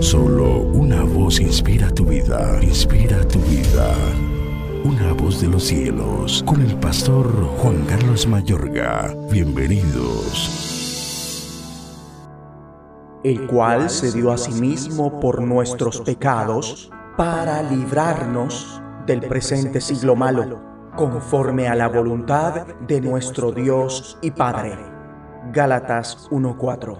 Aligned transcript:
Solo 0.00 0.62
una 0.62 1.04
voz 1.04 1.38
inspira 1.38 1.88
tu 1.90 2.06
vida, 2.06 2.58
inspira 2.60 3.26
tu 3.28 3.38
vida. 3.40 3.94
Una 4.84 5.12
voz 5.12 5.40
de 5.40 5.46
los 5.46 5.62
cielos, 5.64 6.42
con 6.44 6.60
el 6.60 6.76
pastor 6.78 7.28
Juan 7.58 7.84
Carlos 7.86 8.26
Mayorga. 8.26 9.14
Bienvenidos. 9.30 10.82
El 13.22 13.46
cual 13.46 13.88
se 13.88 14.10
dio 14.12 14.32
a 14.32 14.38
sí 14.38 14.60
mismo 14.60 15.20
por 15.20 15.40
nuestros 15.40 16.00
pecados 16.00 16.90
para 17.16 17.62
librarnos 17.62 18.82
del 19.06 19.20
presente 19.20 19.80
siglo 19.80 20.16
malo, 20.16 20.60
conforme 20.96 21.68
a 21.68 21.76
la 21.76 21.88
voluntad 21.88 22.66
de 22.88 23.00
nuestro 23.00 23.52
Dios 23.52 24.18
y 24.20 24.32
Padre. 24.32 24.76
Gálatas 25.52 26.28
1:4 26.32 26.98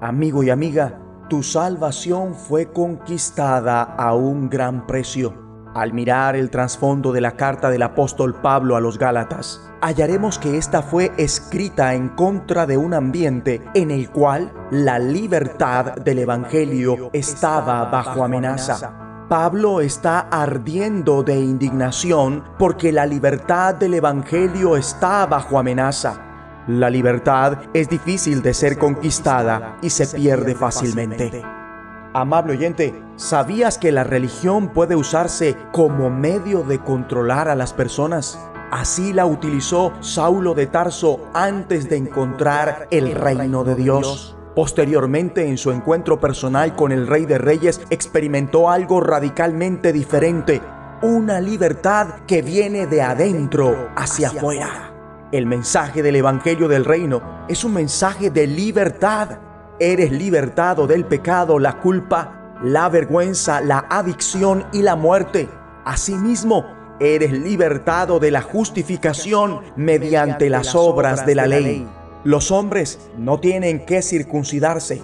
Amigo 0.00 0.42
y 0.42 0.50
amiga, 0.50 1.05
tu 1.28 1.42
salvación 1.42 2.34
fue 2.34 2.72
conquistada 2.72 3.82
a 3.82 4.14
un 4.14 4.48
gran 4.48 4.86
precio. 4.86 5.34
Al 5.74 5.92
mirar 5.92 6.36
el 6.36 6.50
trasfondo 6.50 7.12
de 7.12 7.20
la 7.20 7.32
carta 7.32 7.68
del 7.68 7.82
apóstol 7.82 8.34
Pablo 8.40 8.76
a 8.76 8.80
los 8.80 8.98
Gálatas, 8.98 9.60
hallaremos 9.82 10.38
que 10.38 10.56
esta 10.56 10.80
fue 10.82 11.12
escrita 11.18 11.94
en 11.94 12.08
contra 12.10 12.64
de 12.64 12.78
un 12.78 12.94
ambiente 12.94 13.60
en 13.74 13.90
el 13.90 14.10
cual 14.10 14.52
la 14.70 14.98
libertad 14.98 15.96
del 15.96 16.20
Evangelio 16.20 17.10
estaba 17.12 17.84
bajo 17.90 18.24
amenaza. 18.24 19.26
Pablo 19.28 19.80
está 19.80 20.20
ardiendo 20.20 21.24
de 21.24 21.40
indignación 21.40 22.44
porque 22.58 22.92
la 22.92 23.04
libertad 23.04 23.74
del 23.74 23.94
Evangelio 23.94 24.76
está 24.76 25.26
bajo 25.26 25.58
amenaza. 25.58 26.25
La 26.66 26.90
libertad 26.90 27.58
es 27.74 27.88
difícil 27.88 28.42
de 28.42 28.52
ser 28.52 28.76
conquistada 28.76 29.78
y 29.82 29.90
se 29.90 30.04
pierde 30.08 30.56
fácilmente. 30.56 31.40
Amable 32.12 32.54
oyente, 32.54 32.92
¿sabías 33.14 33.78
que 33.78 33.92
la 33.92 34.02
religión 34.02 34.70
puede 34.70 34.96
usarse 34.96 35.56
como 35.70 36.10
medio 36.10 36.64
de 36.64 36.80
controlar 36.80 37.48
a 37.48 37.54
las 37.54 37.72
personas? 37.72 38.40
Así 38.72 39.12
la 39.12 39.26
utilizó 39.26 39.92
Saulo 40.00 40.54
de 40.54 40.66
Tarso 40.66 41.28
antes 41.34 41.88
de 41.88 41.98
encontrar 41.98 42.88
el 42.90 43.12
reino 43.12 43.62
de 43.62 43.76
Dios. 43.76 44.36
Posteriormente, 44.56 45.46
en 45.46 45.58
su 45.58 45.70
encuentro 45.70 46.18
personal 46.18 46.74
con 46.74 46.90
el 46.90 47.06
Rey 47.06 47.26
de 47.26 47.38
Reyes, 47.38 47.80
experimentó 47.90 48.70
algo 48.70 49.00
radicalmente 49.00 49.92
diferente, 49.92 50.60
una 51.00 51.40
libertad 51.40 52.22
que 52.26 52.42
viene 52.42 52.88
de 52.88 53.02
adentro 53.02 53.90
hacia 53.94 54.30
afuera. 54.30 54.85
El 55.32 55.46
mensaje 55.46 56.02
del 56.02 56.16
Evangelio 56.16 56.68
del 56.68 56.84
Reino 56.84 57.46
es 57.48 57.64
un 57.64 57.74
mensaje 57.74 58.30
de 58.30 58.46
libertad 58.46 59.38
Eres 59.78 60.10
libertado 60.10 60.86
del 60.86 61.04
pecado, 61.04 61.58
la 61.58 61.80
culpa, 61.80 62.54
la 62.62 62.88
vergüenza, 62.88 63.60
la 63.60 63.84
adicción 63.90 64.64
y 64.72 64.80
la 64.80 64.96
muerte. 64.96 65.50
Asimismo, 65.84 66.64
eres 66.98 67.32
libertado 67.32 68.18
de 68.18 68.30
la 68.30 68.40
justificación 68.40 69.60
mediante 69.76 70.48
las 70.48 70.74
obras 70.74 71.26
de 71.26 71.34
la 71.34 71.46
ley. 71.46 71.86
Los 72.24 72.50
hombres 72.50 72.98
no 73.18 73.38
tienen 73.38 73.84
que 73.84 74.00
circuncidarse. 74.00 75.02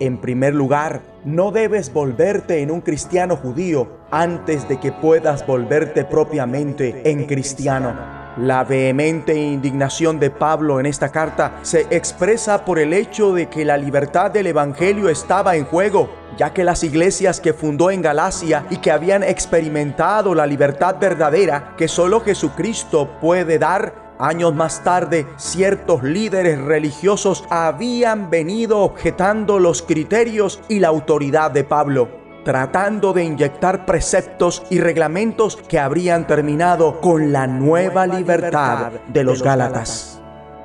En 0.00 0.16
primer 0.16 0.54
lugar, 0.54 1.02
no 1.26 1.50
debes 1.50 1.92
volverte 1.92 2.62
en 2.62 2.70
un 2.70 2.80
cristiano 2.80 3.36
judío 3.36 3.98
antes 4.10 4.66
de 4.68 4.80
que 4.80 4.90
puedas 4.90 5.46
volverte 5.46 6.06
propiamente 6.06 7.10
en 7.10 7.26
cristiano. 7.26 8.23
La 8.36 8.64
vehemente 8.64 9.36
indignación 9.36 10.18
de 10.18 10.28
Pablo 10.28 10.80
en 10.80 10.86
esta 10.86 11.10
carta 11.10 11.60
se 11.62 11.82
expresa 11.90 12.64
por 12.64 12.80
el 12.80 12.92
hecho 12.92 13.32
de 13.32 13.48
que 13.48 13.64
la 13.64 13.76
libertad 13.76 14.32
del 14.32 14.48
Evangelio 14.48 15.08
estaba 15.08 15.54
en 15.54 15.64
juego, 15.64 16.10
ya 16.36 16.52
que 16.52 16.64
las 16.64 16.82
iglesias 16.82 17.38
que 17.38 17.52
fundó 17.52 17.92
en 17.92 18.02
Galacia 18.02 18.66
y 18.70 18.78
que 18.78 18.90
habían 18.90 19.22
experimentado 19.22 20.34
la 20.34 20.46
libertad 20.46 20.96
verdadera 21.00 21.74
que 21.76 21.86
solo 21.86 22.20
Jesucristo 22.20 23.08
puede 23.20 23.58
dar, 23.58 24.02
Años 24.16 24.54
más 24.54 24.84
tarde, 24.84 25.26
ciertos 25.36 26.04
líderes 26.04 26.60
religiosos 26.60 27.44
habían 27.50 28.30
venido 28.30 28.78
objetando 28.78 29.58
los 29.58 29.82
criterios 29.82 30.60
y 30.68 30.78
la 30.78 30.86
autoridad 30.86 31.50
de 31.50 31.64
Pablo 31.64 32.23
tratando 32.44 33.12
de 33.12 33.24
inyectar 33.24 33.86
preceptos 33.86 34.62
y 34.70 34.78
reglamentos 34.78 35.56
que 35.56 35.78
habrían 35.78 36.26
terminado 36.26 37.00
con 37.00 37.32
la 37.32 37.46
nueva 37.46 38.06
libertad 38.06 38.92
de 39.08 39.24
los 39.24 39.42
Gálatas. 39.42 40.20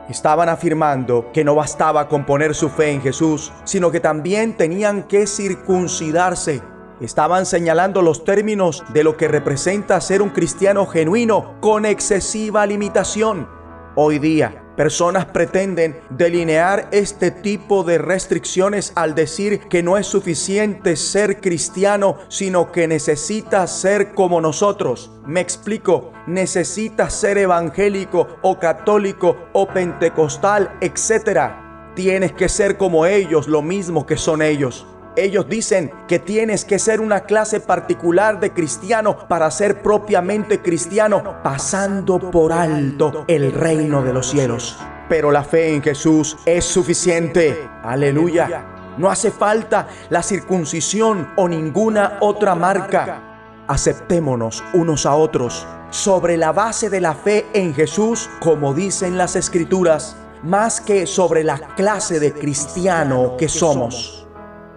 Estaban 0.10 0.50
afirmando 0.50 1.32
que 1.32 1.44
no 1.44 1.56
bastaba 1.56 2.08
con 2.08 2.26
poner 2.26 2.56
su 2.56 2.70
fe 2.70 2.92
en 2.92 3.02
Jesús, 3.02 3.54
sino 3.64 3.92
que 3.92 4.00
también 4.00 4.58
tenían 4.58 5.04
que 5.04 5.28
circuncidarse. 5.28 6.62
Estaban 7.00 7.46
señalando 7.46 8.02
los 8.02 8.26
términos 8.26 8.84
de 8.92 9.04
lo 9.04 9.16
que 9.16 9.28
representa 9.28 10.02
ser 10.02 10.22
un 10.22 10.30
cristiano 10.30 10.86
genuino 10.86 11.60
con 11.62 11.86
excesiva 11.86 12.66
limitación. 12.66 13.59
Hoy 14.02 14.18
día, 14.18 14.64
Personas 14.78 15.26
pretenden 15.26 16.00
delinear 16.10 16.88
este 16.94 17.32
tipo 17.32 17.84
de 17.84 17.98
restricciones 17.98 18.94
al 18.96 19.14
decir 19.14 19.60
que 19.68 19.84
no 19.84 19.98
es 19.98 20.08
suficiente 20.08 20.96
ser 20.96 21.42
cristiano, 21.42 22.16
sino 22.30 22.72
que 22.72 22.88
necesitas 22.88 23.78
ser 23.78 24.14
como 24.14 24.40
nosotros. 24.40 25.12
Me 25.26 25.42
explico, 25.42 26.14
necesitas 26.28 27.12
ser 27.12 27.38
evangélico 27.40 28.38
o 28.42 28.58
católico 28.58 29.36
o 29.52 29.68
pentecostal, 29.68 30.78
etc. 30.80 31.52
Tienes 31.94 32.32
que 32.32 32.48
ser 32.48 32.78
como 32.78 33.06
ellos, 33.06 33.50
lo 33.50 33.62
mismo 33.62 34.06
que 34.06 34.16
son 34.16 34.42
ellos. 34.42 34.88
Ellos 35.16 35.50
dicen 35.50 35.92
que 36.08 36.20
tienes 36.20 36.66
que 36.66 36.80
ser 36.80 37.02
una 37.02 37.22
clase 37.22 37.60
particular 37.60 38.40
de 38.40 38.54
cristiano 38.54 39.28
para 39.28 39.50
ser 39.52 39.82
propiamente 39.82 40.62
cristiano, 40.62 41.42
pasando 41.44 42.20
por 42.32 42.54
alto 42.54 43.26
el 43.28 43.52
reino 43.52 44.02
de 44.02 44.14
los 44.14 44.30
cielos. 44.30 44.78
Pero 45.10 45.32
la 45.32 45.44
fe 45.44 45.74
en 45.74 45.82
Jesús 45.82 46.38
es 46.46 46.64
suficiente. 46.64 47.68
Aleluya. 47.84 48.94
No 48.98 49.10
hace 49.10 49.32
falta 49.32 49.88
la 50.10 50.22
circuncisión 50.22 51.30
o 51.36 51.48
ninguna 51.48 52.18
otra 52.22 52.54
marca. 52.54 53.64
Aceptémonos 53.68 54.64
unos 54.74 55.06
a 55.06 55.16
otros 55.16 55.66
sobre 55.90 56.38
la 56.38 56.52
base 56.52 56.90
de 56.90 57.02
la 57.02 57.16
fe 57.16 57.48
en 57.54 57.74
Jesús, 57.74 58.30
como 58.40 58.74
dicen 58.74 59.18
las 59.18 59.36
escrituras, 59.36 60.16
más 60.44 60.80
que 60.82 61.08
sobre 61.08 61.44
la 61.44 61.58
clase 61.76 62.20
de 62.20 62.34
cristiano 62.34 63.36
que 63.38 63.50
somos. 63.50 64.28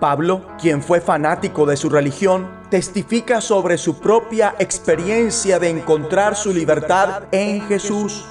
Pablo, 0.02 0.42
quien 0.60 0.82
fue 0.82 1.00
fanático 1.00 1.64
de 1.64 1.76
su 1.76 1.88
religión, 1.88 2.50
testifica 2.70 3.40
sobre 3.40 3.78
su 3.78 4.00
propia 4.00 4.56
experiencia 4.58 5.60
de 5.60 5.70
encontrar 5.70 6.34
su 6.34 6.52
libertad 6.52 7.22
en 7.30 7.60
Jesús 7.68 8.24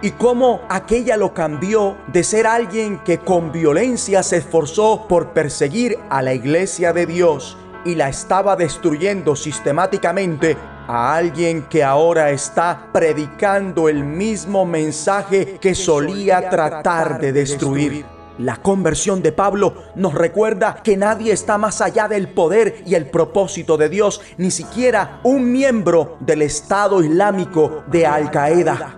y 0.00 0.12
cómo 0.12 0.62
aquella 0.70 1.18
lo 1.18 1.34
cambió 1.34 1.98
de 2.06 2.24
ser 2.24 2.46
alguien 2.46 3.00
que 3.00 3.18
con 3.18 3.52
violencia 3.52 4.22
se 4.22 4.38
esforzó 4.38 5.06
por 5.06 5.34
perseguir 5.34 5.98
a 6.08 6.22
la 6.22 6.32
iglesia 6.32 6.94
de 6.94 7.04
Dios 7.04 7.58
y 7.84 7.94
la 7.94 8.08
estaba 8.08 8.56
destruyendo 8.56 9.36
sistemáticamente 9.36 10.56
a 10.86 11.14
alguien 11.14 11.64
que 11.64 11.84
ahora 11.84 12.30
está 12.30 12.88
predicando 12.90 13.90
el 13.90 14.02
mismo 14.02 14.64
mensaje 14.64 15.58
que 15.60 15.74
solía 15.74 16.48
tratar 16.48 17.20
de 17.20 17.34
destruir. 17.34 18.17
La 18.38 18.56
conversión 18.56 19.20
de 19.20 19.32
Pablo 19.32 19.74
nos 19.96 20.14
recuerda 20.14 20.80
que 20.84 20.96
nadie 20.96 21.32
está 21.32 21.58
más 21.58 21.80
allá 21.80 22.06
del 22.06 22.28
poder 22.28 22.82
y 22.86 22.94
el 22.94 23.10
propósito 23.10 23.76
de 23.76 23.88
Dios, 23.88 24.20
ni 24.36 24.52
siquiera 24.52 25.20
un 25.24 25.50
miembro 25.50 26.16
del 26.20 26.42
Estado 26.42 27.02
Islámico 27.02 27.82
de 27.88 28.06
Al 28.06 28.30
Qaeda. 28.30 28.96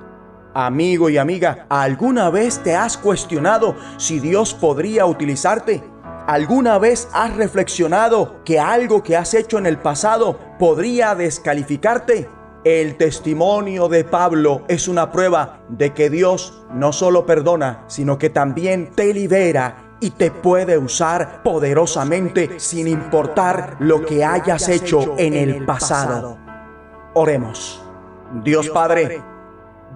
Amigo 0.53 1.09
y 1.09 1.17
amiga, 1.17 1.65
¿alguna 1.71 2.29
vez 2.29 2.59
te 2.63 2.77
has 2.77 2.99
cuestionado 2.99 3.77
si 3.97 4.21
Dios 4.21 4.53
podría 4.53 5.07
utilizarte? 5.07 5.83
¿Alguna 6.27 6.79
vez 6.79 7.09
has 7.15 7.35
reflexionado 7.35 8.45
que 8.45 8.61
algo 8.61 9.03
que 9.03 9.17
has 9.17 9.33
hecho 9.33 9.57
en 9.57 9.65
el 9.65 9.79
pasado 9.79 10.39
podría 10.59 11.15
descalificarte? 11.15 12.29
El 12.65 12.99
testimonio 12.99 13.89
de 13.89 14.05
Pablo 14.05 14.65
es 14.69 14.87
una 14.87 15.11
prueba 15.11 15.61
de 15.71 15.95
que 15.95 16.11
Dios 16.11 16.63
no 16.71 16.93
solo 16.93 17.25
perdona, 17.25 17.85
sino 17.87 18.19
que 18.19 18.29
también 18.29 18.91
te 18.95 19.15
libera 19.15 19.97
y 19.99 20.11
te 20.11 20.31
puede 20.31 20.77
usar 20.77 21.43
poderosamente 21.43 22.61
sin 22.61 22.87
importar 22.87 23.77
lo 23.79 24.05
que 24.05 24.27
hayas 24.27 24.69
hecho 24.69 25.15
en 25.17 25.33
el 25.33 25.65
pasado. 25.65 26.37
Oremos. 27.15 27.83
Dios 28.45 28.69
Padre, 28.69 29.23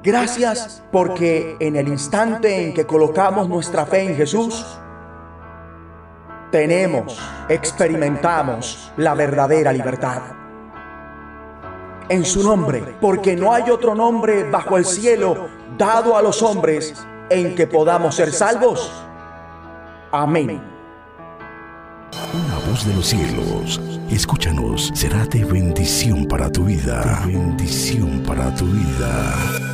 gracias 0.02 0.82
porque 0.90 1.56
en 1.60 1.76
el 1.76 1.88
instante 1.88 2.66
en 2.66 2.72
que 2.72 2.86
colocamos 2.86 3.46
nuestra 3.46 3.84
fe 3.84 4.04
en 4.04 4.16
Jesús, 4.16 4.64
tenemos, 6.50 7.20
experimentamos 7.50 8.90
la 8.96 9.12
verdadera 9.12 9.70
libertad 9.70 10.43
en 12.08 12.24
su 12.24 12.42
nombre, 12.42 12.96
porque 13.00 13.36
no 13.36 13.52
hay 13.52 13.70
otro 13.70 13.94
nombre 13.94 14.48
bajo 14.50 14.76
el 14.76 14.84
cielo 14.84 15.48
dado 15.76 16.16
a 16.16 16.22
los 16.22 16.42
hombres 16.42 16.94
en 17.30 17.54
que 17.54 17.66
podamos 17.66 18.14
ser 18.14 18.32
salvos. 18.32 18.90
Amén. 20.12 20.60
voz 22.68 22.86
de 22.86 22.94
los 22.94 23.06
cielos. 23.06 23.80
Escúchanos, 24.10 24.92
será 24.94 25.24
de 25.26 25.44
bendición 25.44 26.26
para 26.26 26.50
tu 26.50 26.64
vida. 26.64 27.22
bendición 27.26 28.22
para 28.26 28.54
tu 28.54 28.66
vida. 28.66 29.73